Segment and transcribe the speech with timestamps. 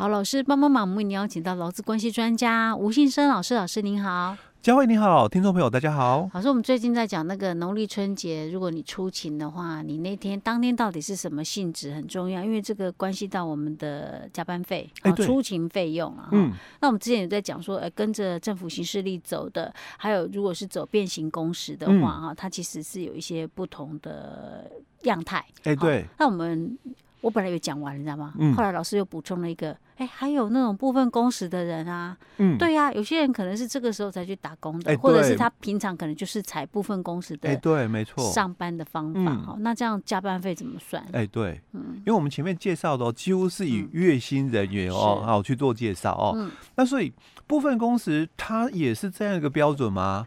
[0.00, 4.34] 好，老师帮帮忙，我们邀请到劳资关系专家吴信生老师，老师您好。
[4.62, 6.26] 嘉慧你好，听众朋友大家好。
[6.32, 16.30] 老师，我们最近在讲那个农历春节，如果你出勤的话，你那天当天到底是什么性质很重要，因为这个关系到我们的加班费、欸、出勤费用啊。
[16.32, 16.50] 嗯。
[16.80, 24.64] 那我们之前也在讲说，呃，跟着政府行事力走的，还有如果是走变形工时的话，哈、嗯，它其实是有一些不同的
[25.02, 25.44] 样态。
[25.64, 26.06] 哎、欸，对。
[26.18, 26.78] 那我们。
[27.22, 28.32] 我本来有讲完，你知道吗？
[28.38, 41.02] 嗯、后来老师又补充了一个，哎、欸，还有那种部分工时的人啊，嗯，对呀、啊，有些人可能是这个时候才去打工的，欸、或者是他平常可能就是采部分工时的，哎，对，没错，上班的方法哈、欸，那这样加班费怎么算？
[41.12, 47.12] 哎、欸，对，嗯，因为我们前面介绍的哦几乎是以月薪人员哦，好、嗯、去做介绍哦、嗯，那所以
[47.46, 50.26] 部分工时它也是这样一个标准吗？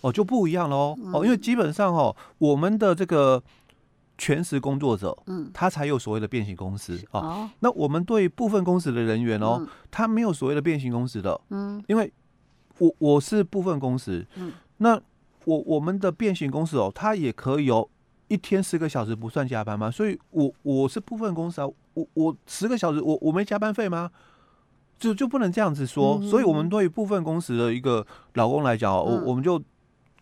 [0.00, 3.40] 哦，就不一样喽，哦，因为基本上哦，我们的这个。
[4.18, 7.50] 全时工作者，嗯，他才有所谓的变形公司啊、哦。
[7.60, 12.12] 那我们对部分公司的人员哦，嗯、他没有所谓的变形公司的，嗯，因为
[12.78, 15.00] 我我是部分公司，嗯，那
[15.44, 17.88] 我我们的变形公司哦，他也可以有
[18.26, 19.88] 一天十个小时不算加班吗？
[19.88, 24.10] 所以我我是部分公司啊，我我十个小时我我没加班费吗？
[24.98, 26.18] 就就不能这样子说。
[26.20, 29.62] 嗯、所以我们对于部分公司的一个老公来讲哦，我、嗯、我们就。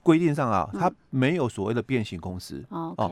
[0.06, 3.10] 规定上啊，它没有所谓的变形公司、嗯、哦。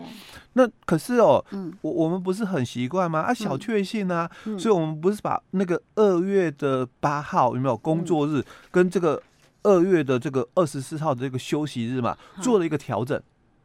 [0.52, 3.18] 那可是哦，嗯、我我们不是很习惯吗？
[3.18, 9.20] 啊，小确幸啊、嗯，所以我们不是把那个二月的八号有没有工作日，跟这个
[9.64, 13.20] 二月的这个二十四号的这个休息日嘛，做了一个调整，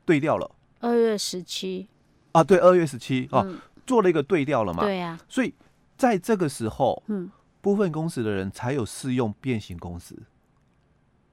[0.05, 0.49] 对调了。
[0.79, 1.87] 二月十七
[2.31, 3.45] 啊，对，二月十七啊，
[3.85, 4.81] 做了一个对调了嘛。
[4.81, 5.19] 对呀。
[5.29, 5.53] 所以
[5.95, 7.29] 在这个时候，嗯，
[7.61, 10.15] 部分公司的人才有适用变形工时。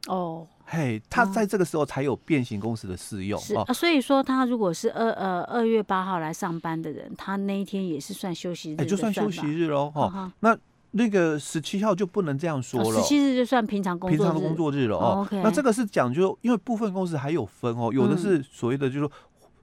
[0.06, 0.46] 哦。
[0.64, 9.90] 嘿，他在这个时候才有变形公司的适用、嗯、是啊，所以说他如果是二呃二月八号来上班的人，他那一天也是算休息日，哎，就算休息日喽。
[9.94, 10.58] 哈、哦，那
[10.90, 15.00] 那个十七号就不能这样说了，十、哦、七日就算平常工作日平常的工作日了哦。
[15.00, 19.08] 哦 okay、那这个是讲究，因为部分公司还有分哦，有的是所谓的就是。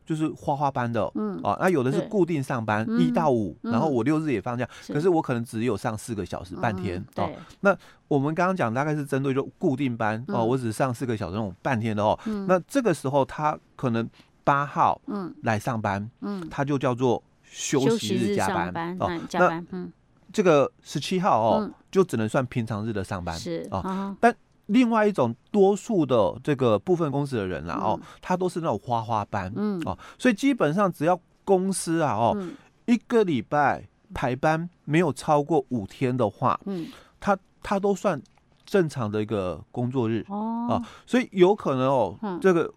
[0.06, 7.30] 就是花花班的，嗯，啊，那有的是固定上班一到五，然后我六日也放假，可是我可能只有上四个小时半天，哦，
[7.62, 7.76] 那
[8.08, 14.08] 我们刚刚讲大概是针对就固定班哦，我只上四个小时那种半天的哦，那这个时候他可能
[14.44, 19.92] 八号嗯来上班，嗯，他就叫做休息日加班哦，那嗯，
[20.32, 24.36] 这个十七号哦就只能算平常日的上班是啊，但。
[24.68, 29.82] 另外一种多数的这个部分公司的人啦哦，他都是那种花花班，嗯。
[29.86, 32.38] 哦，所以基本上只要公司啊哦，
[32.86, 36.88] 一个礼拜排班没有超过五天的话，嗯，
[37.20, 38.22] 他他都算
[38.66, 42.74] 正常的一个工作日哦，所以有可能哦，这个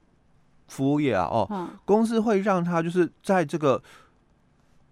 [0.68, 3.82] 服务业啊哦，公司会让他就是在这个。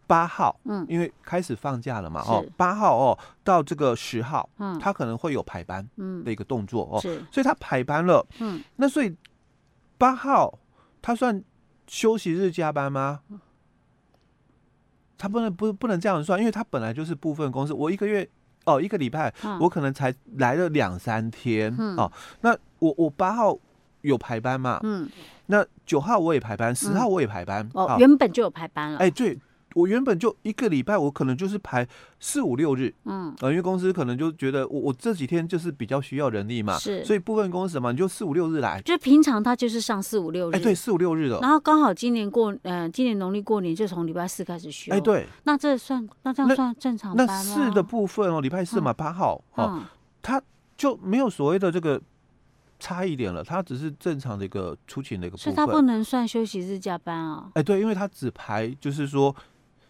[0.06, 9.14] 八号，嗯，因为开始放假了嘛，哦，八号哦，到这个十号，嗯，他可能会有排班，嗯，的一个动作哦，是，所以他排班了，嗯，那所以
[9.96, 10.58] 八号
[11.00, 11.42] 他算
[11.86, 13.20] 休息日加班吗？
[15.16, 18.28] 他不能不不能这样算，因为他本来就是部分公司，我一个月
[18.64, 23.56] 哦一个礼拜，我可能才来了两三天，嗯，哦，那我我八号
[24.02, 25.08] 有排班嘛，嗯，
[25.46, 29.38] 那九号我也排班，十号我也排班，哦，原本就有排班了，哎，对。
[29.74, 31.86] 我原本就一个礼拜，我可能就是排
[32.18, 47.16] 四五六日，嗯，啊，因为公司可能就觉得我我这几天就是比较需要人力嘛，是，所以部分公司嘛，你就四五六日来，就平常他就是上四五六日，哎，对，四五六日的，然后刚好今年过，呃，今年农历过年就从礼拜四开始休，哎，对，那这算那这样算正常？
[47.16, 49.82] 那四的部分哦，礼拜四嘛，八号，哦，
[50.22, 50.40] 他
[50.76, 52.00] 就没有所谓的这个
[52.78, 59.34] 差一点了，他只是正常的一个出勤的一个部分，所以他不能算休息日加班啊，哎，对，因为他只排就是说。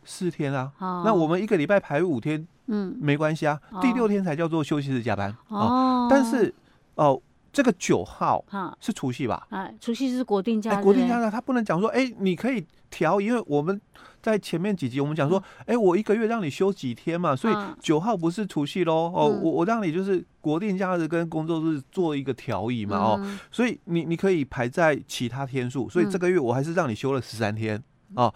[0.04, 6.06] 四天啊，那我们一个礼拜排五天，嗯，没关系啊，第六天才叫做休息日加班哦。
[6.10, 6.54] 但是
[6.94, 7.20] 哦，
[7.52, 8.44] 这个九号
[8.80, 9.46] 是除夕吧？
[9.50, 13.80] 哎，除夕是国定假日，国定假日他不能讲说，哎，你可以调，因为我们
[14.22, 27.82] 在前面几集我们讲说，哎，我一个月让你休几天嘛，所以九号不是除夕喽，哦，我我让你就是国定假日跟工作日做一个调移嘛，哦，所以你你可以排在其他天数，所以这个月我还是让你休了十三天。
[28.16, 28.32] 哦，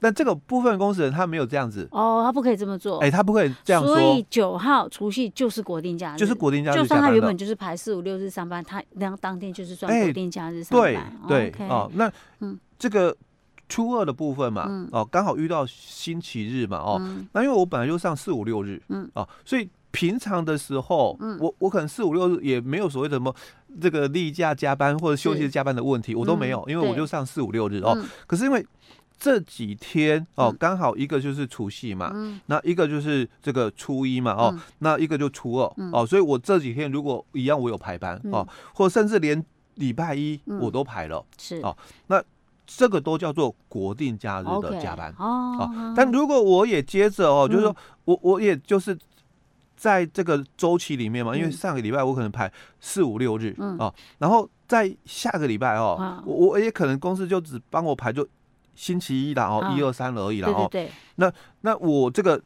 [0.00, 1.88] 那这个部分公司人他没有这样子。
[1.90, 3.94] 哦，他不可以这么做，哎、欸，他不可以这样说。
[3.94, 10.92] 所以九号除夕就是国定假日，就是国定假日，就算他原本就是排四五六日上班，他当当天就是算国定假日上班。
[10.94, 13.14] 欸、对对、okay、哦，那嗯，这个
[13.68, 23.34] 初二的部分嘛，嗯、哦，刚好遇到星期日嘛，哦、嗯，那因为我本来就上四五六日，嗯，哦，所以平常的时候，嗯，我我可能四五六日也没有所谓的什么
[23.80, 27.96] 这个例假加班或者休息加班的问题，我都没有，因为我就上四五六日哦，
[28.26, 28.66] 可是因为。
[29.20, 39.44] 这几天哦，刚好一个就是除夕嘛，嗯，那一个就是这个初一嘛，哦，那一个就初二，哦，所以我这几天如果一样，我有排班哦，或甚至连
[39.74, 41.60] 礼拜一我都排了，是。
[41.60, 41.76] 哦，
[42.06, 42.22] 那
[42.66, 45.70] 这个都叫做国定假日的加班哦。
[45.94, 47.76] 但如果我也接着哦，就是说
[48.06, 48.98] 我我也就是
[49.76, 52.50] 在这个周期里面嘛，因为上个礼拜我可能排
[52.80, 58.26] 四五六日哦，然后在下个礼拜哦，我我也可能公司就只帮我排就。
[58.80, 60.66] 星期一的哦，一二三而已了哦。
[60.70, 60.92] 对对对。
[61.16, 61.30] 那
[61.60, 62.40] 那我这个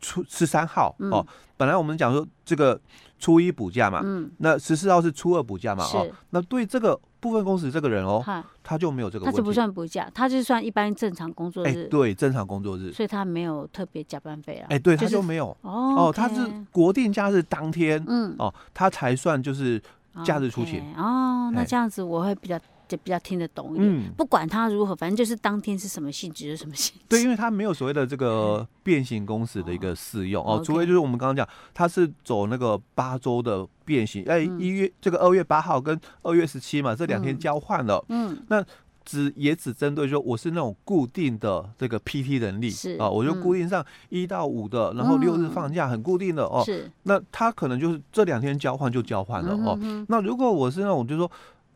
[0.00, 1.24] 初十三号哦，
[1.56, 2.78] 本来我们讲说这个
[3.20, 8.20] 初一补假嘛，嗯，那十四号是初二补假嘛，哦，那对这个部分公司这个人哦，
[8.64, 15.56] 他就没有这个他就不算补假，他就算一般正常工作日，对，正常工作日，所以他没有特别加班费啊，哎，对，他就没有。
[15.62, 16.40] 哦，他是
[16.72, 19.80] 国定假日当天，嗯，哦，他才算就是
[20.24, 20.82] 假日出勤。
[20.96, 22.58] 哦，那这样子我会比较。
[22.86, 27.04] 就比较听得懂一点，嗯，不管他如何，反正就是当天是什么性质就什么性质。
[27.08, 38.62] 对，因为他没有所谓的这个变形公司的一个适用哦，除非就是我们刚刚讲，他是走那个八周的变形，哎，一月这个二月八号跟二月十七嘛，这两天交换了，嗯，那
[39.04, 42.96] 只也只针对说我是那种固定的这个 PT 能力是。
[42.96, 49.78] 啊，我就固定上一到五的，然后六日放假很固定的哦，是，那他可能就是这两天交换就交换了哦，
[50.08, 51.30] 那如果我是那种就是说。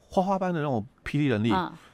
[0.09, 1.53] 花花般的那种霹雳能力，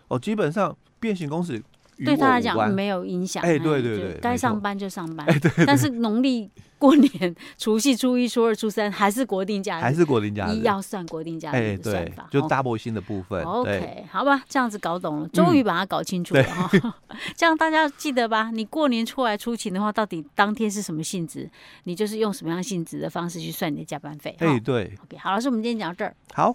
[0.08, 1.61] 哦，基本上变形公司
[2.05, 3.43] 对他来讲没有影响。
[3.43, 5.26] 哎，对对对，该上班就上班。
[5.26, 5.64] 哎，对。
[5.64, 13.43] 但是农历过年 除夕、初一、初二、初三还是国定假日，还是国定假日，要算国定假日的算法，就 double 薪的部分。
[13.44, 16.70] OK，好吧，这样子搞懂了，终于把它搞清楚了哈。
[17.37, 18.50] 这样大家记得吧？
[18.52, 21.49] 你过年出来出勤的话，到底当天是什么性质？
[21.84, 24.37] 你就是用什么样性质的方式去算你的加班费？
[24.40, 24.93] 哎，对。
[25.05, 26.14] OK，好，老师，我们今天讲到这儿。
[26.32, 26.55] 好。